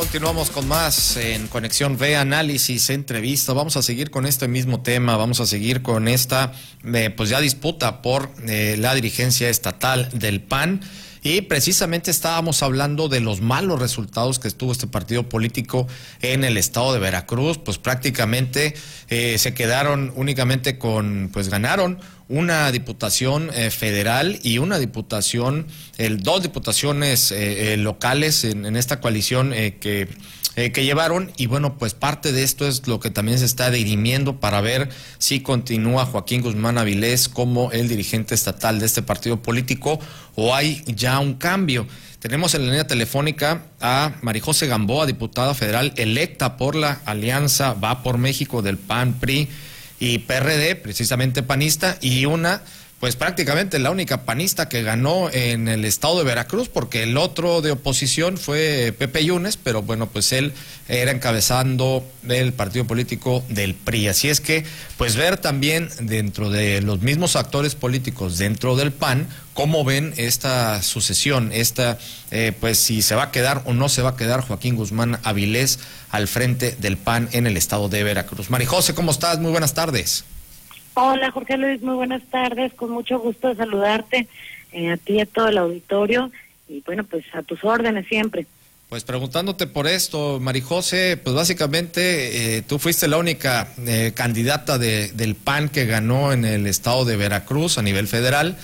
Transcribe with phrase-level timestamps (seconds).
[0.00, 3.52] Continuamos con más en Conexión V, análisis, entrevista.
[3.52, 6.54] Vamos a seguir con este mismo tema, vamos a seguir con esta,
[6.86, 10.80] eh, pues ya disputa por eh, la dirigencia estatal del PAN.
[11.22, 15.86] Y precisamente estábamos hablando de los malos resultados que estuvo este partido político
[16.22, 18.74] en el estado de Veracruz, pues prácticamente
[19.10, 25.66] eh, se quedaron únicamente con, pues ganaron una diputación eh, federal y una diputación,
[25.98, 30.08] el, dos diputaciones eh, locales en, en, esta coalición que
[30.56, 33.70] eh, que llevaron y bueno, pues parte de esto es lo que también se está
[33.70, 34.88] dirimiendo para ver
[35.18, 40.00] si continúa Joaquín Guzmán Avilés como el dirigente estatal de este partido político
[40.34, 41.86] o hay ya un cambio.
[42.18, 48.02] Tenemos en la línea telefónica a Marijose Gamboa, diputada federal electa por la Alianza Va
[48.02, 49.48] por México del PAN, PRI
[50.00, 52.62] y PRD, precisamente panista, y una
[53.00, 57.62] pues prácticamente la única panista que ganó en el estado de Veracruz, porque el otro
[57.62, 60.52] de oposición fue Pepe Yunes, pero bueno, pues él
[60.86, 64.08] era encabezando el partido político del PRI.
[64.08, 64.64] Así es que,
[64.98, 70.82] pues ver también dentro de los mismos actores políticos dentro del PAN, cómo ven esta
[70.82, 71.96] sucesión, esta,
[72.30, 75.18] eh, pues si se va a quedar o no se va a quedar Joaquín Guzmán
[75.22, 75.78] Avilés
[76.10, 78.50] al frente del PAN en el estado de Veracruz.
[78.50, 79.38] Marijose, ¿cómo estás?
[79.38, 80.24] Muy buenas tardes.
[81.02, 84.28] Hola Jorge Luis, muy buenas tardes, con mucho gusto de saludarte
[84.70, 86.30] eh, a ti y a todo el auditorio.
[86.68, 88.44] Y bueno, pues a tus órdenes siempre.
[88.90, 95.08] Pues preguntándote por esto, Marijose, pues básicamente eh, tú fuiste la única eh, candidata de,
[95.12, 98.58] del PAN que ganó en el estado de Veracruz a nivel federal.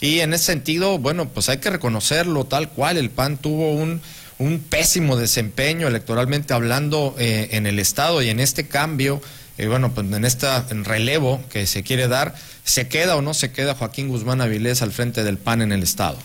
[0.00, 4.00] Y en ese sentido, bueno, pues hay que reconocerlo tal cual, el PAN tuvo un,
[4.38, 8.22] un pésimo desempeño electoralmente hablando en el estado.
[8.22, 9.20] Y en este cambio
[9.58, 10.46] y bueno, pues en este
[10.84, 14.92] relevo que se quiere dar, ¿se queda o no se queda Joaquín Guzmán Avilés al
[14.92, 16.18] frente del PAN en el Estado?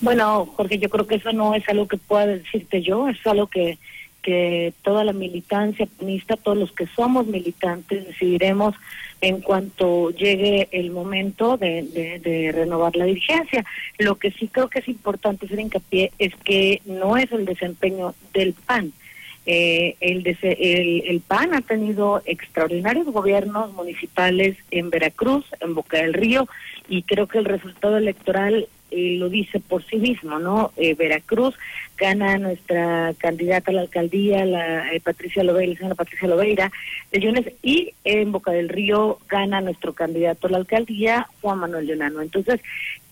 [0.00, 3.46] Bueno, porque yo creo que eso no es algo que pueda decirte yo, es algo
[3.46, 3.78] que,
[4.22, 8.74] que toda la militancia panista, todos los que somos militantes, decidiremos
[9.20, 13.64] en cuanto llegue el momento de, de, renovar la dirigencia.
[13.98, 18.14] Lo que sí creo que es importante hacer hincapié es que no es el desempeño
[18.34, 18.92] del PAN,
[19.46, 20.24] eh, el,
[21.06, 26.48] el, PAN ha tenido extraordinarios gobiernos municipales en Veracruz, en Boca del Río,
[26.88, 30.72] y creo que el resultado electoral eh, lo dice por sí mismo, ¿no?
[30.76, 31.54] Eh, Veracruz
[31.96, 36.72] gana nuestra candidata a la alcaldía, la Patricia Loveira, señora Patricia Loveira
[37.12, 41.86] de Yunes, y en Boca del Río gana nuestro candidato a la alcaldía, Juan Manuel
[41.86, 42.20] Leonano.
[42.20, 42.60] Entonces,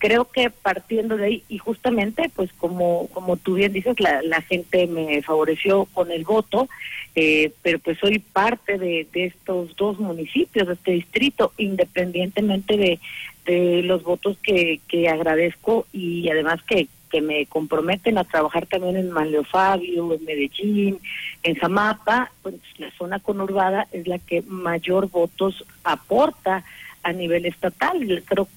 [0.03, 4.41] creo que partiendo de ahí y justamente pues como como tú bien dices la, la
[4.41, 6.67] gente me favoreció con el voto
[7.15, 12.99] eh, pero pues soy parte de, estos dos municipios de este distrito independientemente de,
[13.45, 18.95] de los votos que, que agradezco y además que que me comprometen a trabajar también
[18.97, 20.99] en Manlio Fabio, en Medellín,
[21.43, 26.63] en Zamapa, pues la zona conurbada es la que mayor votos aporta
[27.03, 28.23] a nivel estatal.
[28.25, 28.47] Creo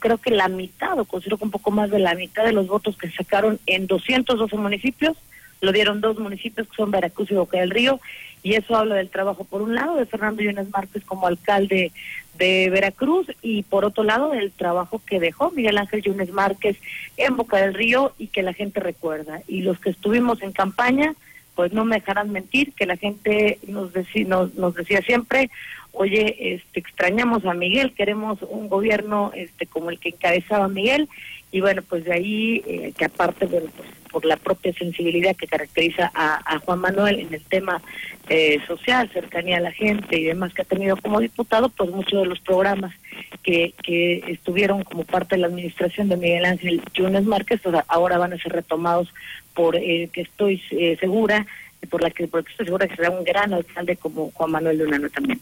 [0.00, 2.66] creo que la mitad, o considero que un poco más de la mitad de los
[2.66, 5.16] votos que sacaron en 212 municipios,
[5.62, 8.00] lo dieron dos municipios que son Veracruz y Boca del Río,
[8.42, 11.92] y eso habla del trabajo, por un lado, de Fernando Yunes Márquez como alcalde
[12.34, 16.76] de Veracruz, y por otro lado, del trabajo que dejó Miguel Ángel Yunes Márquez
[17.16, 19.40] en Boca del Río y que la gente recuerda.
[19.46, 21.14] Y los que estuvimos en campaña,
[21.54, 23.92] pues no me dejarán mentir, que la gente nos,
[24.26, 25.48] nos, nos decía siempre,
[25.92, 31.08] oye, este, extrañamos a Miguel, queremos un gobierno este, como el que encabezaba Miguel,
[31.52, 35.46] y bueno, pues de ahí, eh, que aparte, bueno, pues por la propia sensibilidad que
[35.46, 37.82] caracteriza a, Juan Manuel en el tema
[38.28, 42.20] eh, social, cercanía a la gente y demás que ha tenido como diputado, pues muchos
[42.20, 42.94] de los programas
[43.42, 48.18] que, que estuvieron como parte de la administración de Miguel Ángel Yunes Márquez, pues ahora
[48.18, 49.12] van a ser retomados
[49.54, 51.46] por, eh, que estoy eh, segura,
[51.90, 55.08] por la que porque estoy segura que será un gran alcalde como Juan Manuel Lunano
[55.08, 55.40] también.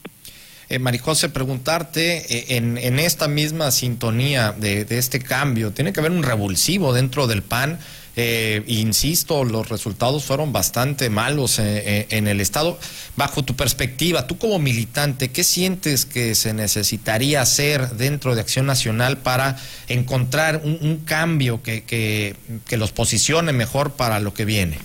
[0.70, 5.98] Eh, Marijose, preguntarte eh, en, en, esta misma sintonía de, de, este cambio, ¿tiene que
[5.98, 7.80] haber un revulsivo dentro del PAN?
[8.14, 12.78] Eh, insisto, los resultados fueron bastante malos eh, en el Estado.
[13.16, 18.66] Bajo tu perspectiva, tú como militante, ¿qué sientes que se necesitaría hacer dentro de Acción
[18.66, 19.58] Nacional para
[19.88, 22.36] encontrar un, un cambio que, que,
[22.68, 24.78] que los posicione mejor para lo que viene?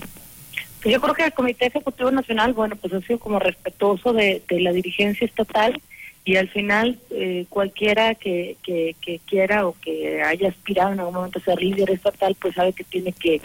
[0.85, 4.71] Yo creo que el Comité Ejecutivo Nacional, bueno, pues ha sido como respetuoso de, la
[4.71, 5.81] dirigencia estatal
[6.23, 8.55] y al final eh, cualquiera que,
[9.25, 12.83] quiera o que haya aspirado en algún momento a ser líder estatal, pues sabe que
[12.83, 13.41] tiene que,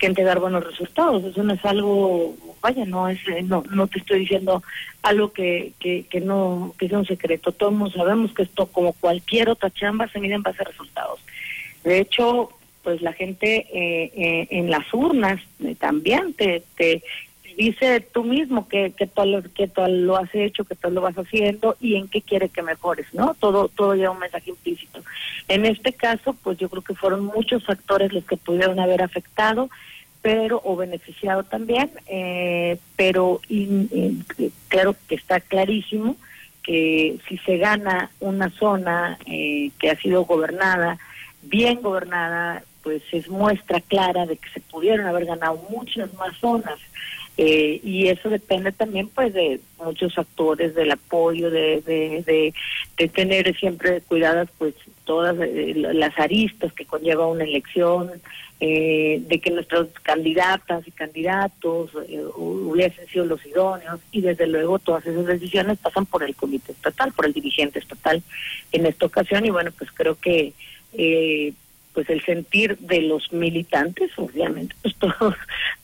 [0.00, 1.22] entregar buenos resultados.
[1.24, 4.62] Eso no es algo, vaya, no es, eh, no, no te estoy diciendo
[5.02, 7.52] algo que, que no, que sea un secreto.
[7.52, 11.20] Todos sabemos que esto, como cualquier otra chamba, se mide en base a resultados.
[11.84, 12.50] De hecho,
[12.82, 15.40] pues la gente eh, eh, en las urnas
[15.78, 17.02] también te, te
[17.56, 21.16] dice tú mismo que, que todo que todo lo has hecho, que todo lo vas
[21.16, 23.34] haciendo y en qué quiere que mejores, ¿no?
[23.38, 25.02] Todo todo lleva un mensaje implícito.
[25.48, 29.68] En este caso, pues yo creo que fueron muchos factores los que pudieron haber afectado
[30.22, 33.40] pero o beneficiado también, eh, pero
[34.68, 36.16] claro que está clarísimo
[36.62, 40.98] que si se gana una zona eh, que ha sido gobernada,
[41.42, 46.78] bien gobernada, pues es muestra clara de que se pudieron haber ganado muchas más zonas.
[47.36, 52.52] Eh, y eso depende también pues de muchos factores del apoyo de, de,
[52.98, 54.74] de, tener siempre cuidadas pues
[55.04, 58.10] todas eh, las aristas que conlleva una elección
[58.58, 61.92] eh, de que nuestras candidatas y candidatos
[62.36, 67.10] hubiesen sido los idóneos y desde luego todas esas decisiones pasan por el comité estatal
[67.12, 68.22] por el dirigente estatal
[68.72, 70.52] en esta ocasión y bueno pues creo que
[70.92, 71.54] eh,
[71.92, 75.34] pues el sentir de los militantes, obviamente, pues todos,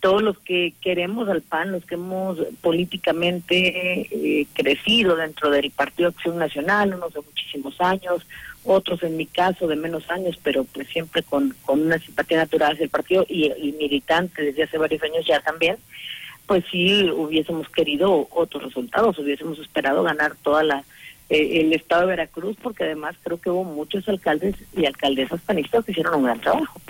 [0.00, 6.10] todos los que queremos al PAN, los que hemos políticamente eh, crecido dentro del Partido
[6.10, 8.26] Acción Nacional, unos de muchísimos años,
[8.64, 12.72] otros en mi caso de menos años, pero pues siempre con, con una simpatía natural
[12.72, 15.76] hacia el partido y, y militante desde hace varios años ya también,
[16.46, 20.84] pues sí hubiésemos querido otros resultados, hubiésemos esperado ganar toda la
[21.28, 25.84] eh, el estado de Veracruz, porque además creo que hubo muchos alcaldes y alcaldesas panistas
[25.84, 26.80] que hicieron un gran trabajo.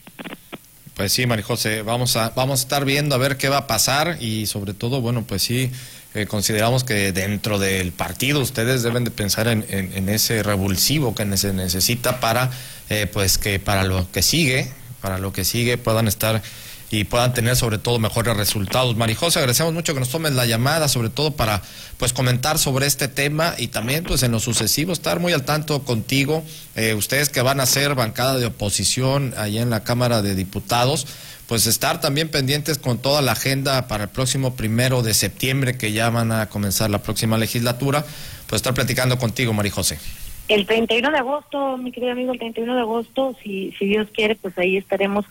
[0.95, 4.17] Pues sí, Marijose, vamos a, vamos a estar viendo a ver qué va a pasar
[4.21, 5.71] y sobre todo, bueno, pues sí,
[6.15, 11.37] eh, consideramos que dentro del partido ustedes deben de pensar en, en, ese revulsivo que
[11.37, 12.51] se necesita para,
[12.89, 14.71] eh, pues que para lo que sigue,
[15.03, 16.43] para lo que sigue puedan estar
[16.91, 18.97] y puedan tener sobre todo mejores resultados.
[18.97, 21.63] Marijosa, agradecemos mucho que nos tomes la llamada, sobre todo para
[21.99, 25.83] pues comentar sobre este tema y también pues en lo sucesivo estar muy al tanto
[25.83, 26.45] contigo,
[26.77, 31.07] eh, ustedes que van a ser bancada de oposición allá en la Cámara de Diputados,
[31.49, 35.93] pues estar también pendientes con toda la agenda para el próximo primero de septiembre que
[35.93, 38.05] ya van a comenzar la próxima legislatura,
[38.49, 39.99] pues estar platicando contigo, Marijose.
[40.49, 44.37] El 31 de agosto, mi querido amigo, el 31 de agosto, si, si Dios quiere,
[44.37, 45.25] pues ahí estaremos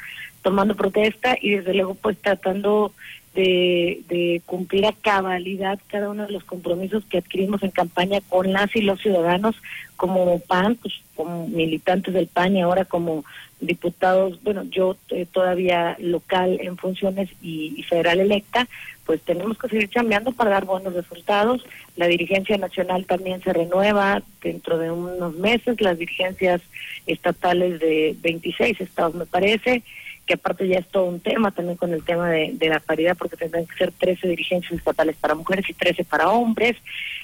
[0.46, 2.94] tomando protesta y desde luego pues tratando
[3.34, 8.76] de, cumplir a cabalidad cada uno de los compromisos que adquirimos en campaña con las
[8.76, 9.56] y los ciudadanos
[9.98, 13.26] como PAN, pues como militantes del PAN y ahora como
[13.60, 18.68] diputados, bueno, yo eh, todavía local en funciones y, federal electa,
[19.04, 21.66] pues tenemos que seguir cambiando para dar buenos resultados.
[21.96, 26.62] La dirigencia nacional también se renueva dentro de unos meses, las dirigencias
[27.08, 29.82] estatales de 26 estados me parece,
[30.26, 33.38] que aparte ya es todo un tema también con el tema de, la paridad, porque
[33.38, 36.78] tendrán que ser 13 dirigencias estatales para mujeres y 13 para hombres.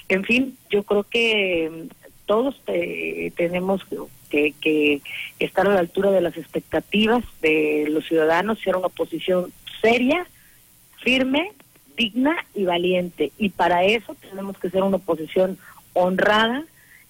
[0.08, 1.88] En fin, yo creo que mm,
[2.26, 3.82] todos eh, tenemos
[4.30, 5.00] que, que,
[5.40, 10.26] estar a la altura de las expectativas de los ciudadanos, ser una oposición seria,
[11.02, 11.52] firme,
[11.96, 13.32] digna y valiente.
[13.36, 15.58] Y para eso tenemos que ser una oposición
[15.92, 16.64] honrada,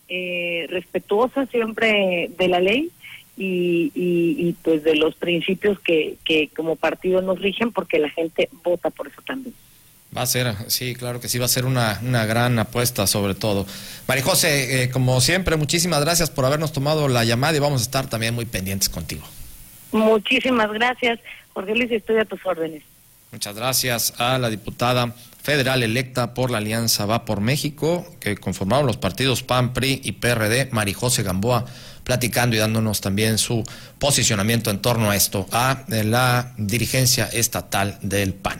[0.09, 2.91] eh, respetuosa siempre de la ley
[3.37, 8.49] y, y, pues de los principios que, que como partido nos rigen porque la gente
[8.63, 9.55] vota por eso también.
[10.15, 13.35] Va a ser, sí, claro que sí, va a ser una, una gran apuesta sobre
[13.35, 13.67] todo.
[14.07, 17.85] María José, eh, como siempre, muchísimas gracias por habernos tomado la llamada y vamos a
[17.85, 19.23] estar también muy pendientes contigo.
[19.91, 21.19] Muchísimas gracias,
[21.55, 22.83] Jorge Luis, estoy a tus órdenes.
[23.31, 28.87] Muchas gracias a la diputada federal electa por la Alianza Va por México, que conformaron
[28.87, 31.65] los partidos PAN, PRI y PRD, Marijose Gamboa,
[32.05, 33.65] platicando y dándonos también su
[33.99, 38.59] posicionamiento en torno a esto, a la dirigencia estatal del PAN.